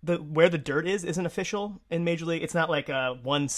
[0.06, 2.44] the where the dirt is isn't official in Major League.
[2.44, 3.50] It's not like a one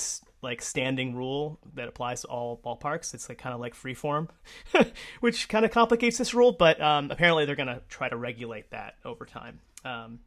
[0.42, 3.14] like standing rule that applies to all ballparks.
[3.14, 4.30] It's like kind of like free form,
[5.20, 6.52] which kind of complicates this rule.
[6.52, 9.60] But um, apparently they're to try to regulate that over time.
[9.84, 10.20] Um,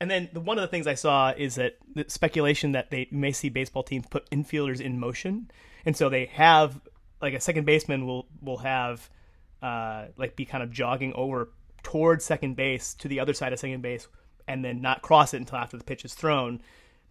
[0.00, 3.08] and then the, one of the things I saw is that the speculation that they
[3.10, 5.50] may see baseball teams put infielders in motion,
[5.84, 6.80] and so they have
[7.20, 9.08] like a second baseman will will have
[9.62, 11.50] uh, like be kind of jogging over
[11.82, 14.08] towards second base to the other side of second base,
[14.46, 16.60] and then not cross it until after the pitch is thrown,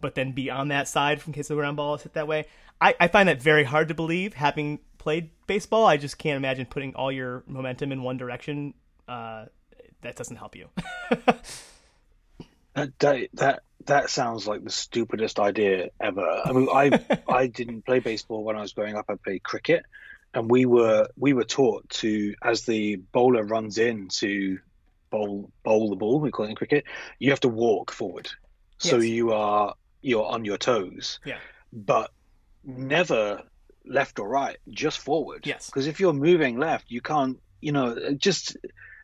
[0.00, 2.46] but then be on that side in case the ground ball is hit that way.
[2.80, 4.34] I, I find that very hard to believe.
[4.34, 8.74] Having played baseball, I just can't imagine putting all your momentum in one direction.
[9.08, 9.46] Uh,
[10.02, 10.68] that doesn't help you.
[12.74, 16.42] That, that that that sounds like the stupidest idea ever.
[16.44, 19.06] I mean, I I didn't play baseball when I was growing up.
[19.08, 19.84] I played cricket,
[20.32, 24.58] and we were we were taught to as the bowler runs in to
[25.14, 26.18] bowl bowl the ball.
[26.18, 26.84] We call it in cricket.
[27.20, 28.28] You have to walk forward,
[28.78, 31.20] so you are you're on your toes.
[31.24, 31.38] Yeah,
[31.72, 32.10] but
[32.64, 33.42] never
[33.86, 35.46] left or right, just forward.
[35.46, 37.38] Yes, because if you're moving left, you can't.
[37.60, 38.56] You know, just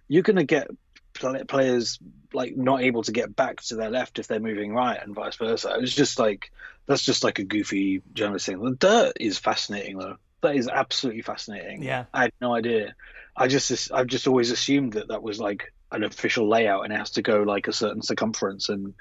[0.08, 0.68] you're gonna get
[1.14, 1.98] players
[2.32, 5.36] like not able to get back to their left if they're moving right and vice
[5.36, 5.76] versa.
[5.78, 6.50] It's just like
[6.86, 8.62] that's just like a goofy journalist thing.
[8.62, 10.16] The dirt is fascinating though.
[10.42, 11.82] That is absolutely fascinating.
[11.82, 12.94] Yeah, I had no idea.
[13.36, 16.96] I just I've just always assumed that that was like an official layout and it
[16.96, 18.94] has to go like a certain circumference and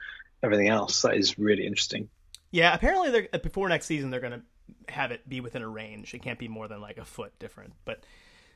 [0.44, 1.02] everything else.
[1.04, 2.10] That is really interesting.
[2.52, 4.42] Yeah, apparently they're before next season they're gonna
[4.88, 6.14] have it be within a range.
[6.14, 7.74] It can't be more than like a foot different.
[7.86, 8.04] But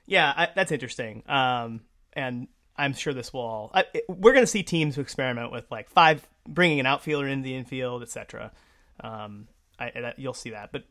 [0.05, 1.23] yeah, I, that's interesting.
[1.27, 1.81] Um,
[2.13, 3.71] and I'm sure this will all.
[3.73, 7.27] I, it, we're going to see teams who experiment with like five, bringing an outfielder
[7.27, 8.51] into the infield, etc.
[8.99, 9.47] Um,
[9.79, 10.83] I, that, you'll see that, but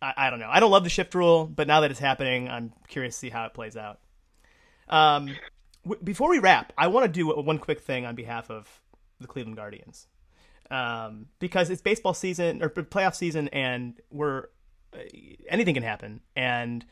[0.00, 0.48] I, I, don't know.
[0.50, 3.28] I don't love the shift rule, but now that it's happening, I'm curious to see
[3.30, 4.00] how it plays out.
[4.88, 5.30] Um,
[5.84, 8.68] w- before we wrap, I want to do one quick thing on behalf of
[9.20, 10.06] the Cleveland Guardians,
[10.70, 14.44] um, because it's baseball season or playoff season, and we're
[14.94, 14.98] uh,
[15.48, 16.84] anything can happen, and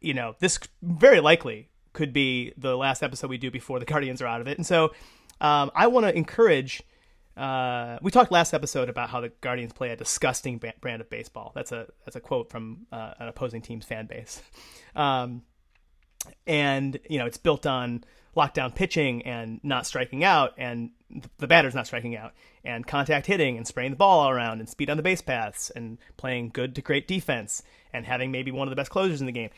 [0.00, 4.20] you know this very likely could be the last episode we do before the Guardians
[4.22, 4.58] are out of it.
[4.58, 4.92] And so
[5.40, 6.82] um, I want to encourage.
[7.36, 11.52] Uh, we talked last episode about how the Guardians play a disgusting brand of baseball.
[11.54, 14.40] That's a that's a quote from uh, an opposing team's fan base,
[14.96, 15.42] um,
[16.46, 18.04] and you know it's built on
[18.36, 20.90] lockdown pitching and not striking out, and
[21.38, 22.32] the batter's not striking out,
[22.64, 25.70] and contact hitting and spraying the ball all around, and speed on the base paths,
[25.70, 29.26] and playing good to great defense, and having maybe one of the best closers in
[29.26, 29.50] the game.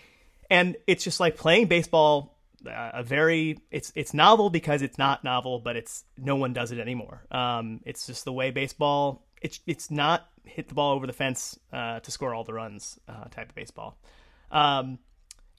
[0.51, 5.23] And it's just like playing baseball uh, a very it's it's novel because it's not
[5.23, 7.23] novel but it's no one does it anymore.
[7.31, 11.59] Um, it's just the way baseball it's it's not hit the ball over the fence
[11.73, 13.97] uh, to score all the runs uh, type of baseball.
[14.51, 14.99] Um,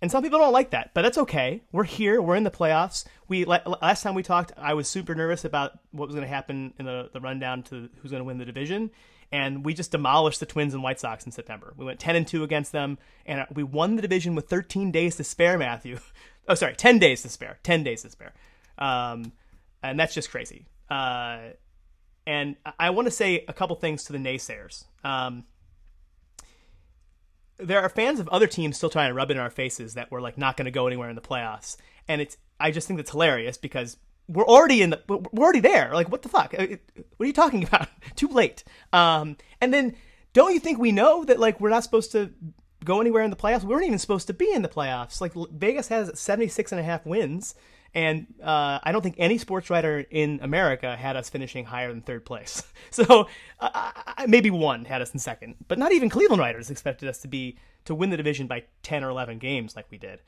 [0.01, 3.05] and some people don't like that but that's okay we're here we're in the playoffs
[3.27, 6.73] we last time we talked i was super nervous about what was going to happen
[6.79, 8.91] in the, the rundown to who's going to win the division
[9.31, 11.73] and we just demolished the Twins and White Sox in September.
[11.77, 15.17] We went 10 and 2 against them, and we won the division with 13 days
[15.17, 15.99] to spare, Matthew.
[16.47, 17.59] oh, sorry, 10 days to spare.
[17.63, 18.33] 10 days to spare.
[18.77, 19.31] Um,
[19.83, 20.65] and that's just crazy.
[20.89, 21.39] Uh,
[22.25, 24.85] and I want to say a couple things to the naysayers.
[25.03, 25.45] Um,
[27.59, 30.11] there are fans of other teams still trying to rub it in our faces that
[30.11, 32.97] we're like not going to go anywhere in the playoffs, and it's I just think
[32.97, 33.97] that's hilarious because
[34.27, 35.91] we're already in the we're already there.
[35.93, 36.53] Like what the fuck?
[36.57, 36.67] Uh,
[37.17, 37.87] what are you talking about?
[38.15, 38.63] Too late.
[38.93, 39.95] Um, and then
[40.33, 42.31] don't you think we know that like we're not supposed to
[42.85, 43.63] go anywhere in the playoffs?
[43.63, 45.19] We weren't even supposed to be in the playoffs.
[45.19, 47.55] Like Vegas has 76 and a half wins.
[47.93, 52.01] And uh, I don't think any sports writer in America had us finishing higher than
[52.01, 52.63] third place.
[52.91, 53.27] So
[53.59, 53.91] uh,
[54.27, 57.59] maybe one had us in second, but not even Cleveland writers expected us to be
[57.85, 60.21] to win the division by 10 or 11 games like we did.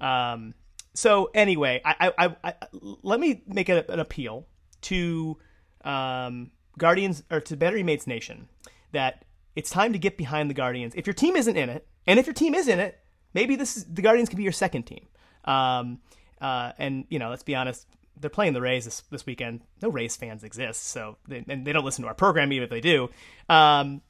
[0.00, 0.54] Um,
[0.94, 2.54] so anyway, I, I, I,
[3.02, 4.46] let me make a, an appeal
[4.82, 5.36] to
[5.84, 8.48] um, Guardians or to Battery Mates Nation
[8.92, 9.24] that
[9.56, 10.94] it's time to get behind the Guardians.
[10.96, 13.00] If your team isn't in it, and if your team is in it,
[13.34, 15.06] maybe this is, the Guardians can be your second team.
[15.44, 16.00] Um,
[16.40, 17.86] uh, and you know, let's be honest,
[18.18, 19.60] they're playing the Rays this, this weekend.
[19.82, 22.70] No Rays fans exist, so they, and they don't listen to our program even if
[22.70, 23.10] they do.
[23.48, 24.02] Um,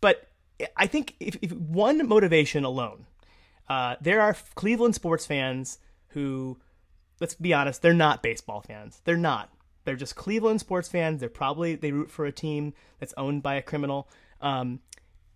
[0.00, 0.28] but
[0.76, 3.06] I think if, if one motivation alone,
[3.68, 6.58] uh, there are Cleveland sports fans who,
[7.20, 9.00] let's be honest, they're not baseball fans.
[9.04, 9.50] They're not.
[9.84, 11.20] They're just Cleveland sports fans.
[11.20, 14.08] They're probably they root for a team that's owned by a criminal.
[14.40, 14.80] Um,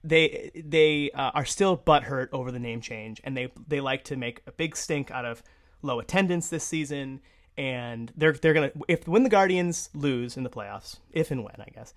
[0.03, 4.17] they they uh, are still butthurt over the name change, and they they like to
[4.17, 5.43] make a big stink out of
[5.85, 7.21] low attendance this season.
[7.57, 11.55] And they're they're gonna if when the Guardians lose in the playoffs, if and when
[11.61, 11.95] I guess,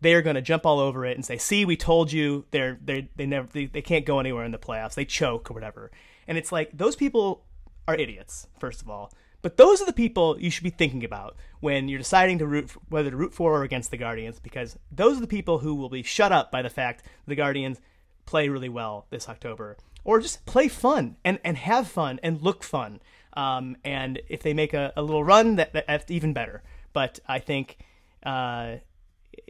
[0.00, 2.78] they are going to jump all over it and say, "See, we told you they're
[2.84, 4.94] they they never they, they can't go anywhere in the playoffs.
[4.94, 5.90] They choke or whatever."
[6.28, 7.44] And it's like those people
[7.88, 9.12] are idiots, first of all.
[9.40, 12.70] But those are the people you should be thinking about when you're deciding to root
[12.70, 15.74] for, whether to root for or against the Guardians, because those are the people who
[15.74, 17.80] will be shut up by the fact the Guardians
[18.26, 19.76] play really well this October,
[20.08, 22.98] or just play fun and, and have fun and look fun.
[23.34, 26.62] Um, and if they make a, a little run, that, that, that's even better.
[26.94, 27.76] But I think,
[28.22, 28.76] uh,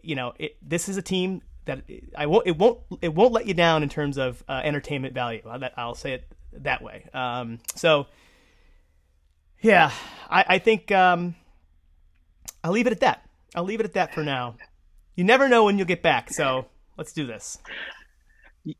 [0.02, 1.82] you know, it, this is a team that
[2.16, 5.42] I won't it won't it won't let you down in terms of uh, entertainment value.
[5.76, 7.06] I'll say it that way.
[7.14, 8.08] Um, so
[9.60, 9.92] yeah,
[10.28, 11.36] I, I think um,
[12.64, 13.24] I'll leave it at that.
[13.54, 14.56] I'll leave it at that for now.
[15.14, 17.58] You never know when you'll get back, so let's do this.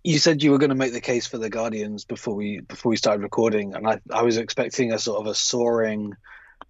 [0.03, 2.91] You said you were going to make the case for the Guardians before we before
[2.91, 6.14] we started recording, and I I was expecting a sort of a soaring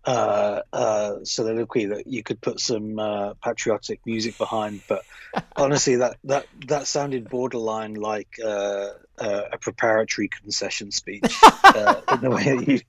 [0.04, 4.82] uh, uh, soliloquy that you could put some uh, patriotic music behind.
[4.88, 5.04] But
[5.56, 12.20] honestly, that that that sounded borderline like uh, uh, a preparatory concession speech uh, in
[12.20, 12.80] the way that you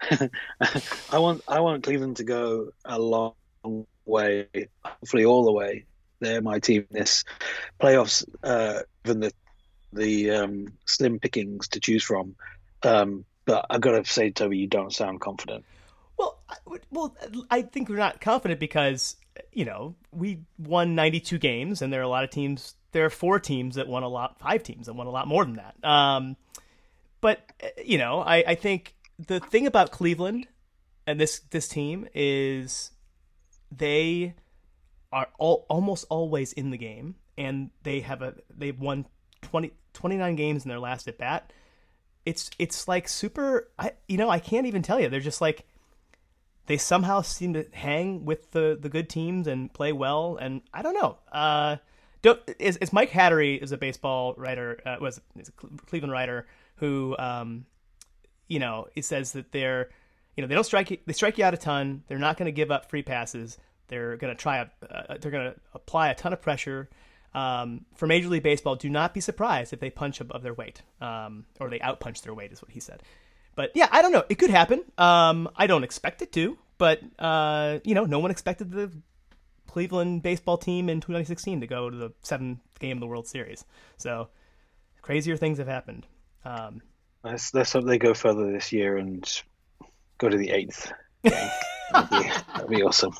[1.10, 3.34] I want I want Cleveland to go a long
[4.04, 4.46] way,
[4.84, 5.84] hopefully all the way.
[6.20, 7.24] They're my team this
[7.80, 9.32] playoffs, uh, given the
[9.92, 12.36] the um, slim pickings to choose from.
[12.82, 15.64] Um, but I've got to say, Toby, you don't sound confident.
[16.18, 16.38] Well,
[16.90, 17.16] well,
[17.50, 19.16] I think we're not confident because
[19.52, 22.74] you know we won 92 games, and there are a lot of teams.
[22.92, 25.44] There are four teams that won a lot, five teams that won a lot more
[25.44, 25.76] than that.
[25.88, 26.36] Um,
[27.20, 27.40] but
[27.82, 30.46] you know, I, I think the thing about Cleveland
[31.06, 32.90] and this this team is
[33.74, 34.34] they
[35.12, 39.06] are all, almost always in the game and they have a they've won
[39.42, 41.52] 20, 29 games in their last at bat
[42.24, 45.66] it's it's like super I you know I can't even tell you they're just like
[46.66, 50.82] they somehow seem to hang with the the good teams and play well and I
[50.82, 51.76] don't know uh
[52.20, 57.16] don't is, is Mike Hattery is a baseball writer uh, was a Cleveland writer who
[57.18, 57.64] um
[58.48, 59.90] you know, it says that they're,
[60.36, 62.02] you know, they don't strike you, they strike you out a ton.
[62.08, 63.58] They're not going to give up free passes.
[63.88, 66.88] They're going to try a, uh, they're going to apply a ton of pressure.
[67.34, 70.82] Um, for Major League Baseball, do not be surprised if they punch above their weight,
[71.00, 73.02] um, or they outpunch their weight, is what he said.
[73.54, 74.24] But yeah, I don't know.
[74.28, 74.82] It could happen.
[74.96, 78.90] Um, I don't expect it to, but uh, you know, no one expected the
[79.66, 83.64] Cleveland baseball team in 2016 to go to the seventh game of the World Series.
[83.96, 84.28] So
[85.02, 86.06] crazier things have happened.
[86.44, 86.82] Um,
[87.24, 89.42] Let's let's hope they go further this year and
[90.18, 90.92] go to the eighth.
[91.22, 93.12] that'd, be, that'd be awesome.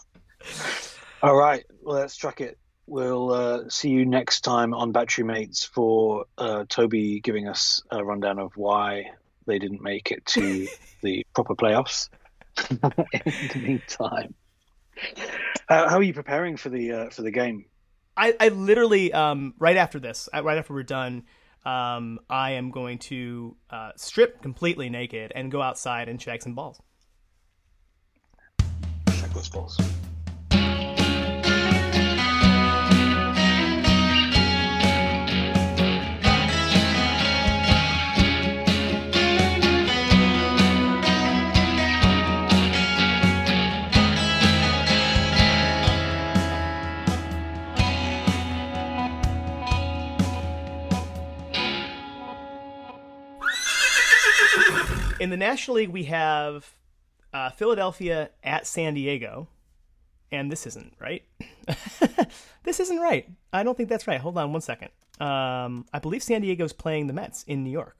[1.23, 2.59] All right, well let's track it.
[2.89, 8.03] We'll uh, see you next time on Battery Mates for uh, Toby giving us a
[8.03, 9.11] rundown of why
[9.47, 10.67] they didn't make it to
[11.03, 12.09] the proper playoffs.
[12.71, 14.35] In the meantime,
[15.69, 17.67] uh, how are you preparing for the uh, for the game?
[18.17, 21.25] I, I literally um, right after this, uh, right after we're done,
[21.67, 26.55] um, I am going to uh, strip completely naked and go outside and check some
[26.55, 26.81] balls.
[28.59, 29.79] Check those balls.
[55.21, 56.71] In the National League, we have
[57.33, 59.49] uh, Philadelphia at San Diego,
[60.31, 61.23] and this isn't right.
[62.65, 63.29] this isn't right.
[63.53, 64.21] I don't think that's right.
[64.21, 64.91] Hold on one second.
[65.21, 67.97] Um, I believe San Diego's playing the Mets in New York.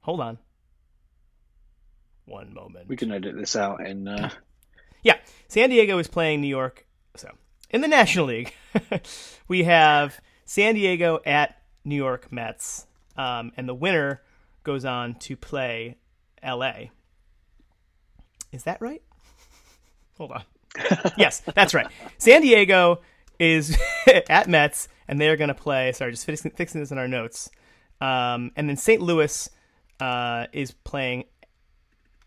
[0.00, 0.38] Hold on.
[2.26, 2.88] One moment.
[2.88, 4.08] We can edit this out in.
[4.08, 4.30] Uh...
[5.02, 5.18] Yeah,
[5.48, 6.86] San Diego is playing New York.
[7.14, 7.28] So
[7.68, 8.54] in the National League,
[9.48, 14.22] we have San Diego at New York Mets, um, and the winner
[14.64, 15.98] goes on to play
[16.42, 16.90] L.A.
[18.52, 19.02] Is that right?
[20.18, 20.42] Hold on.
[21.16, 21.86] yes, that's right.
[22.18, 23.00] San Diego
[23.38, 23.76] is
[24.28, 25.92] at Mets, and they're going to play.
[25.92, 27.50] Sorry, just fixing, fixing this in our notes.
[28.00, 29.00] Um, and then St.
[29.00, 29.48] Louis
[30.00, 31.24] uh, is playing.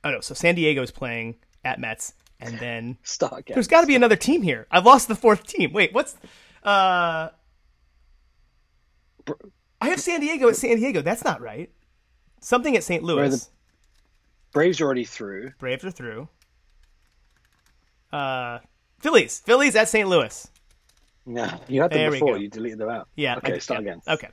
[0.04, 1.36] Oh no, so San Diego is playing
[1.66, 2.98] at Mets, and then
[3.40, 3.54] again.
[3.56, 4.68] there's got to be another team here.
[4.72, 5.74] I've lost the fourth team.
[5.74, 6.16] Wait, what's?
[6.64, 7.30] Uh,
[9.80, 11.02] I have San Diego at San Diego.
[11.02, 11.70] That's not right.
[12.40, 13.04] Something at St.
[13.04, 13.50] Louis.
[14.54, 15.52] Braves already through.
[15.60, 16.30] Braves are through.
[18.12, 18.60] Uh,
[19.00, 19.40] Phillies.
[19.46, 20.08] Phillies at St.
[20.08, 20.48] Louis.
[21.26, 22.38] No, you had them There before.
[22.38, 23.10] You deleted them out.
[23.16, 23.36] Yeah.
[23.38, 23.92] Okay, start yeah.
[23.92, 24.02] again.
[24.08, 24.30] Okay.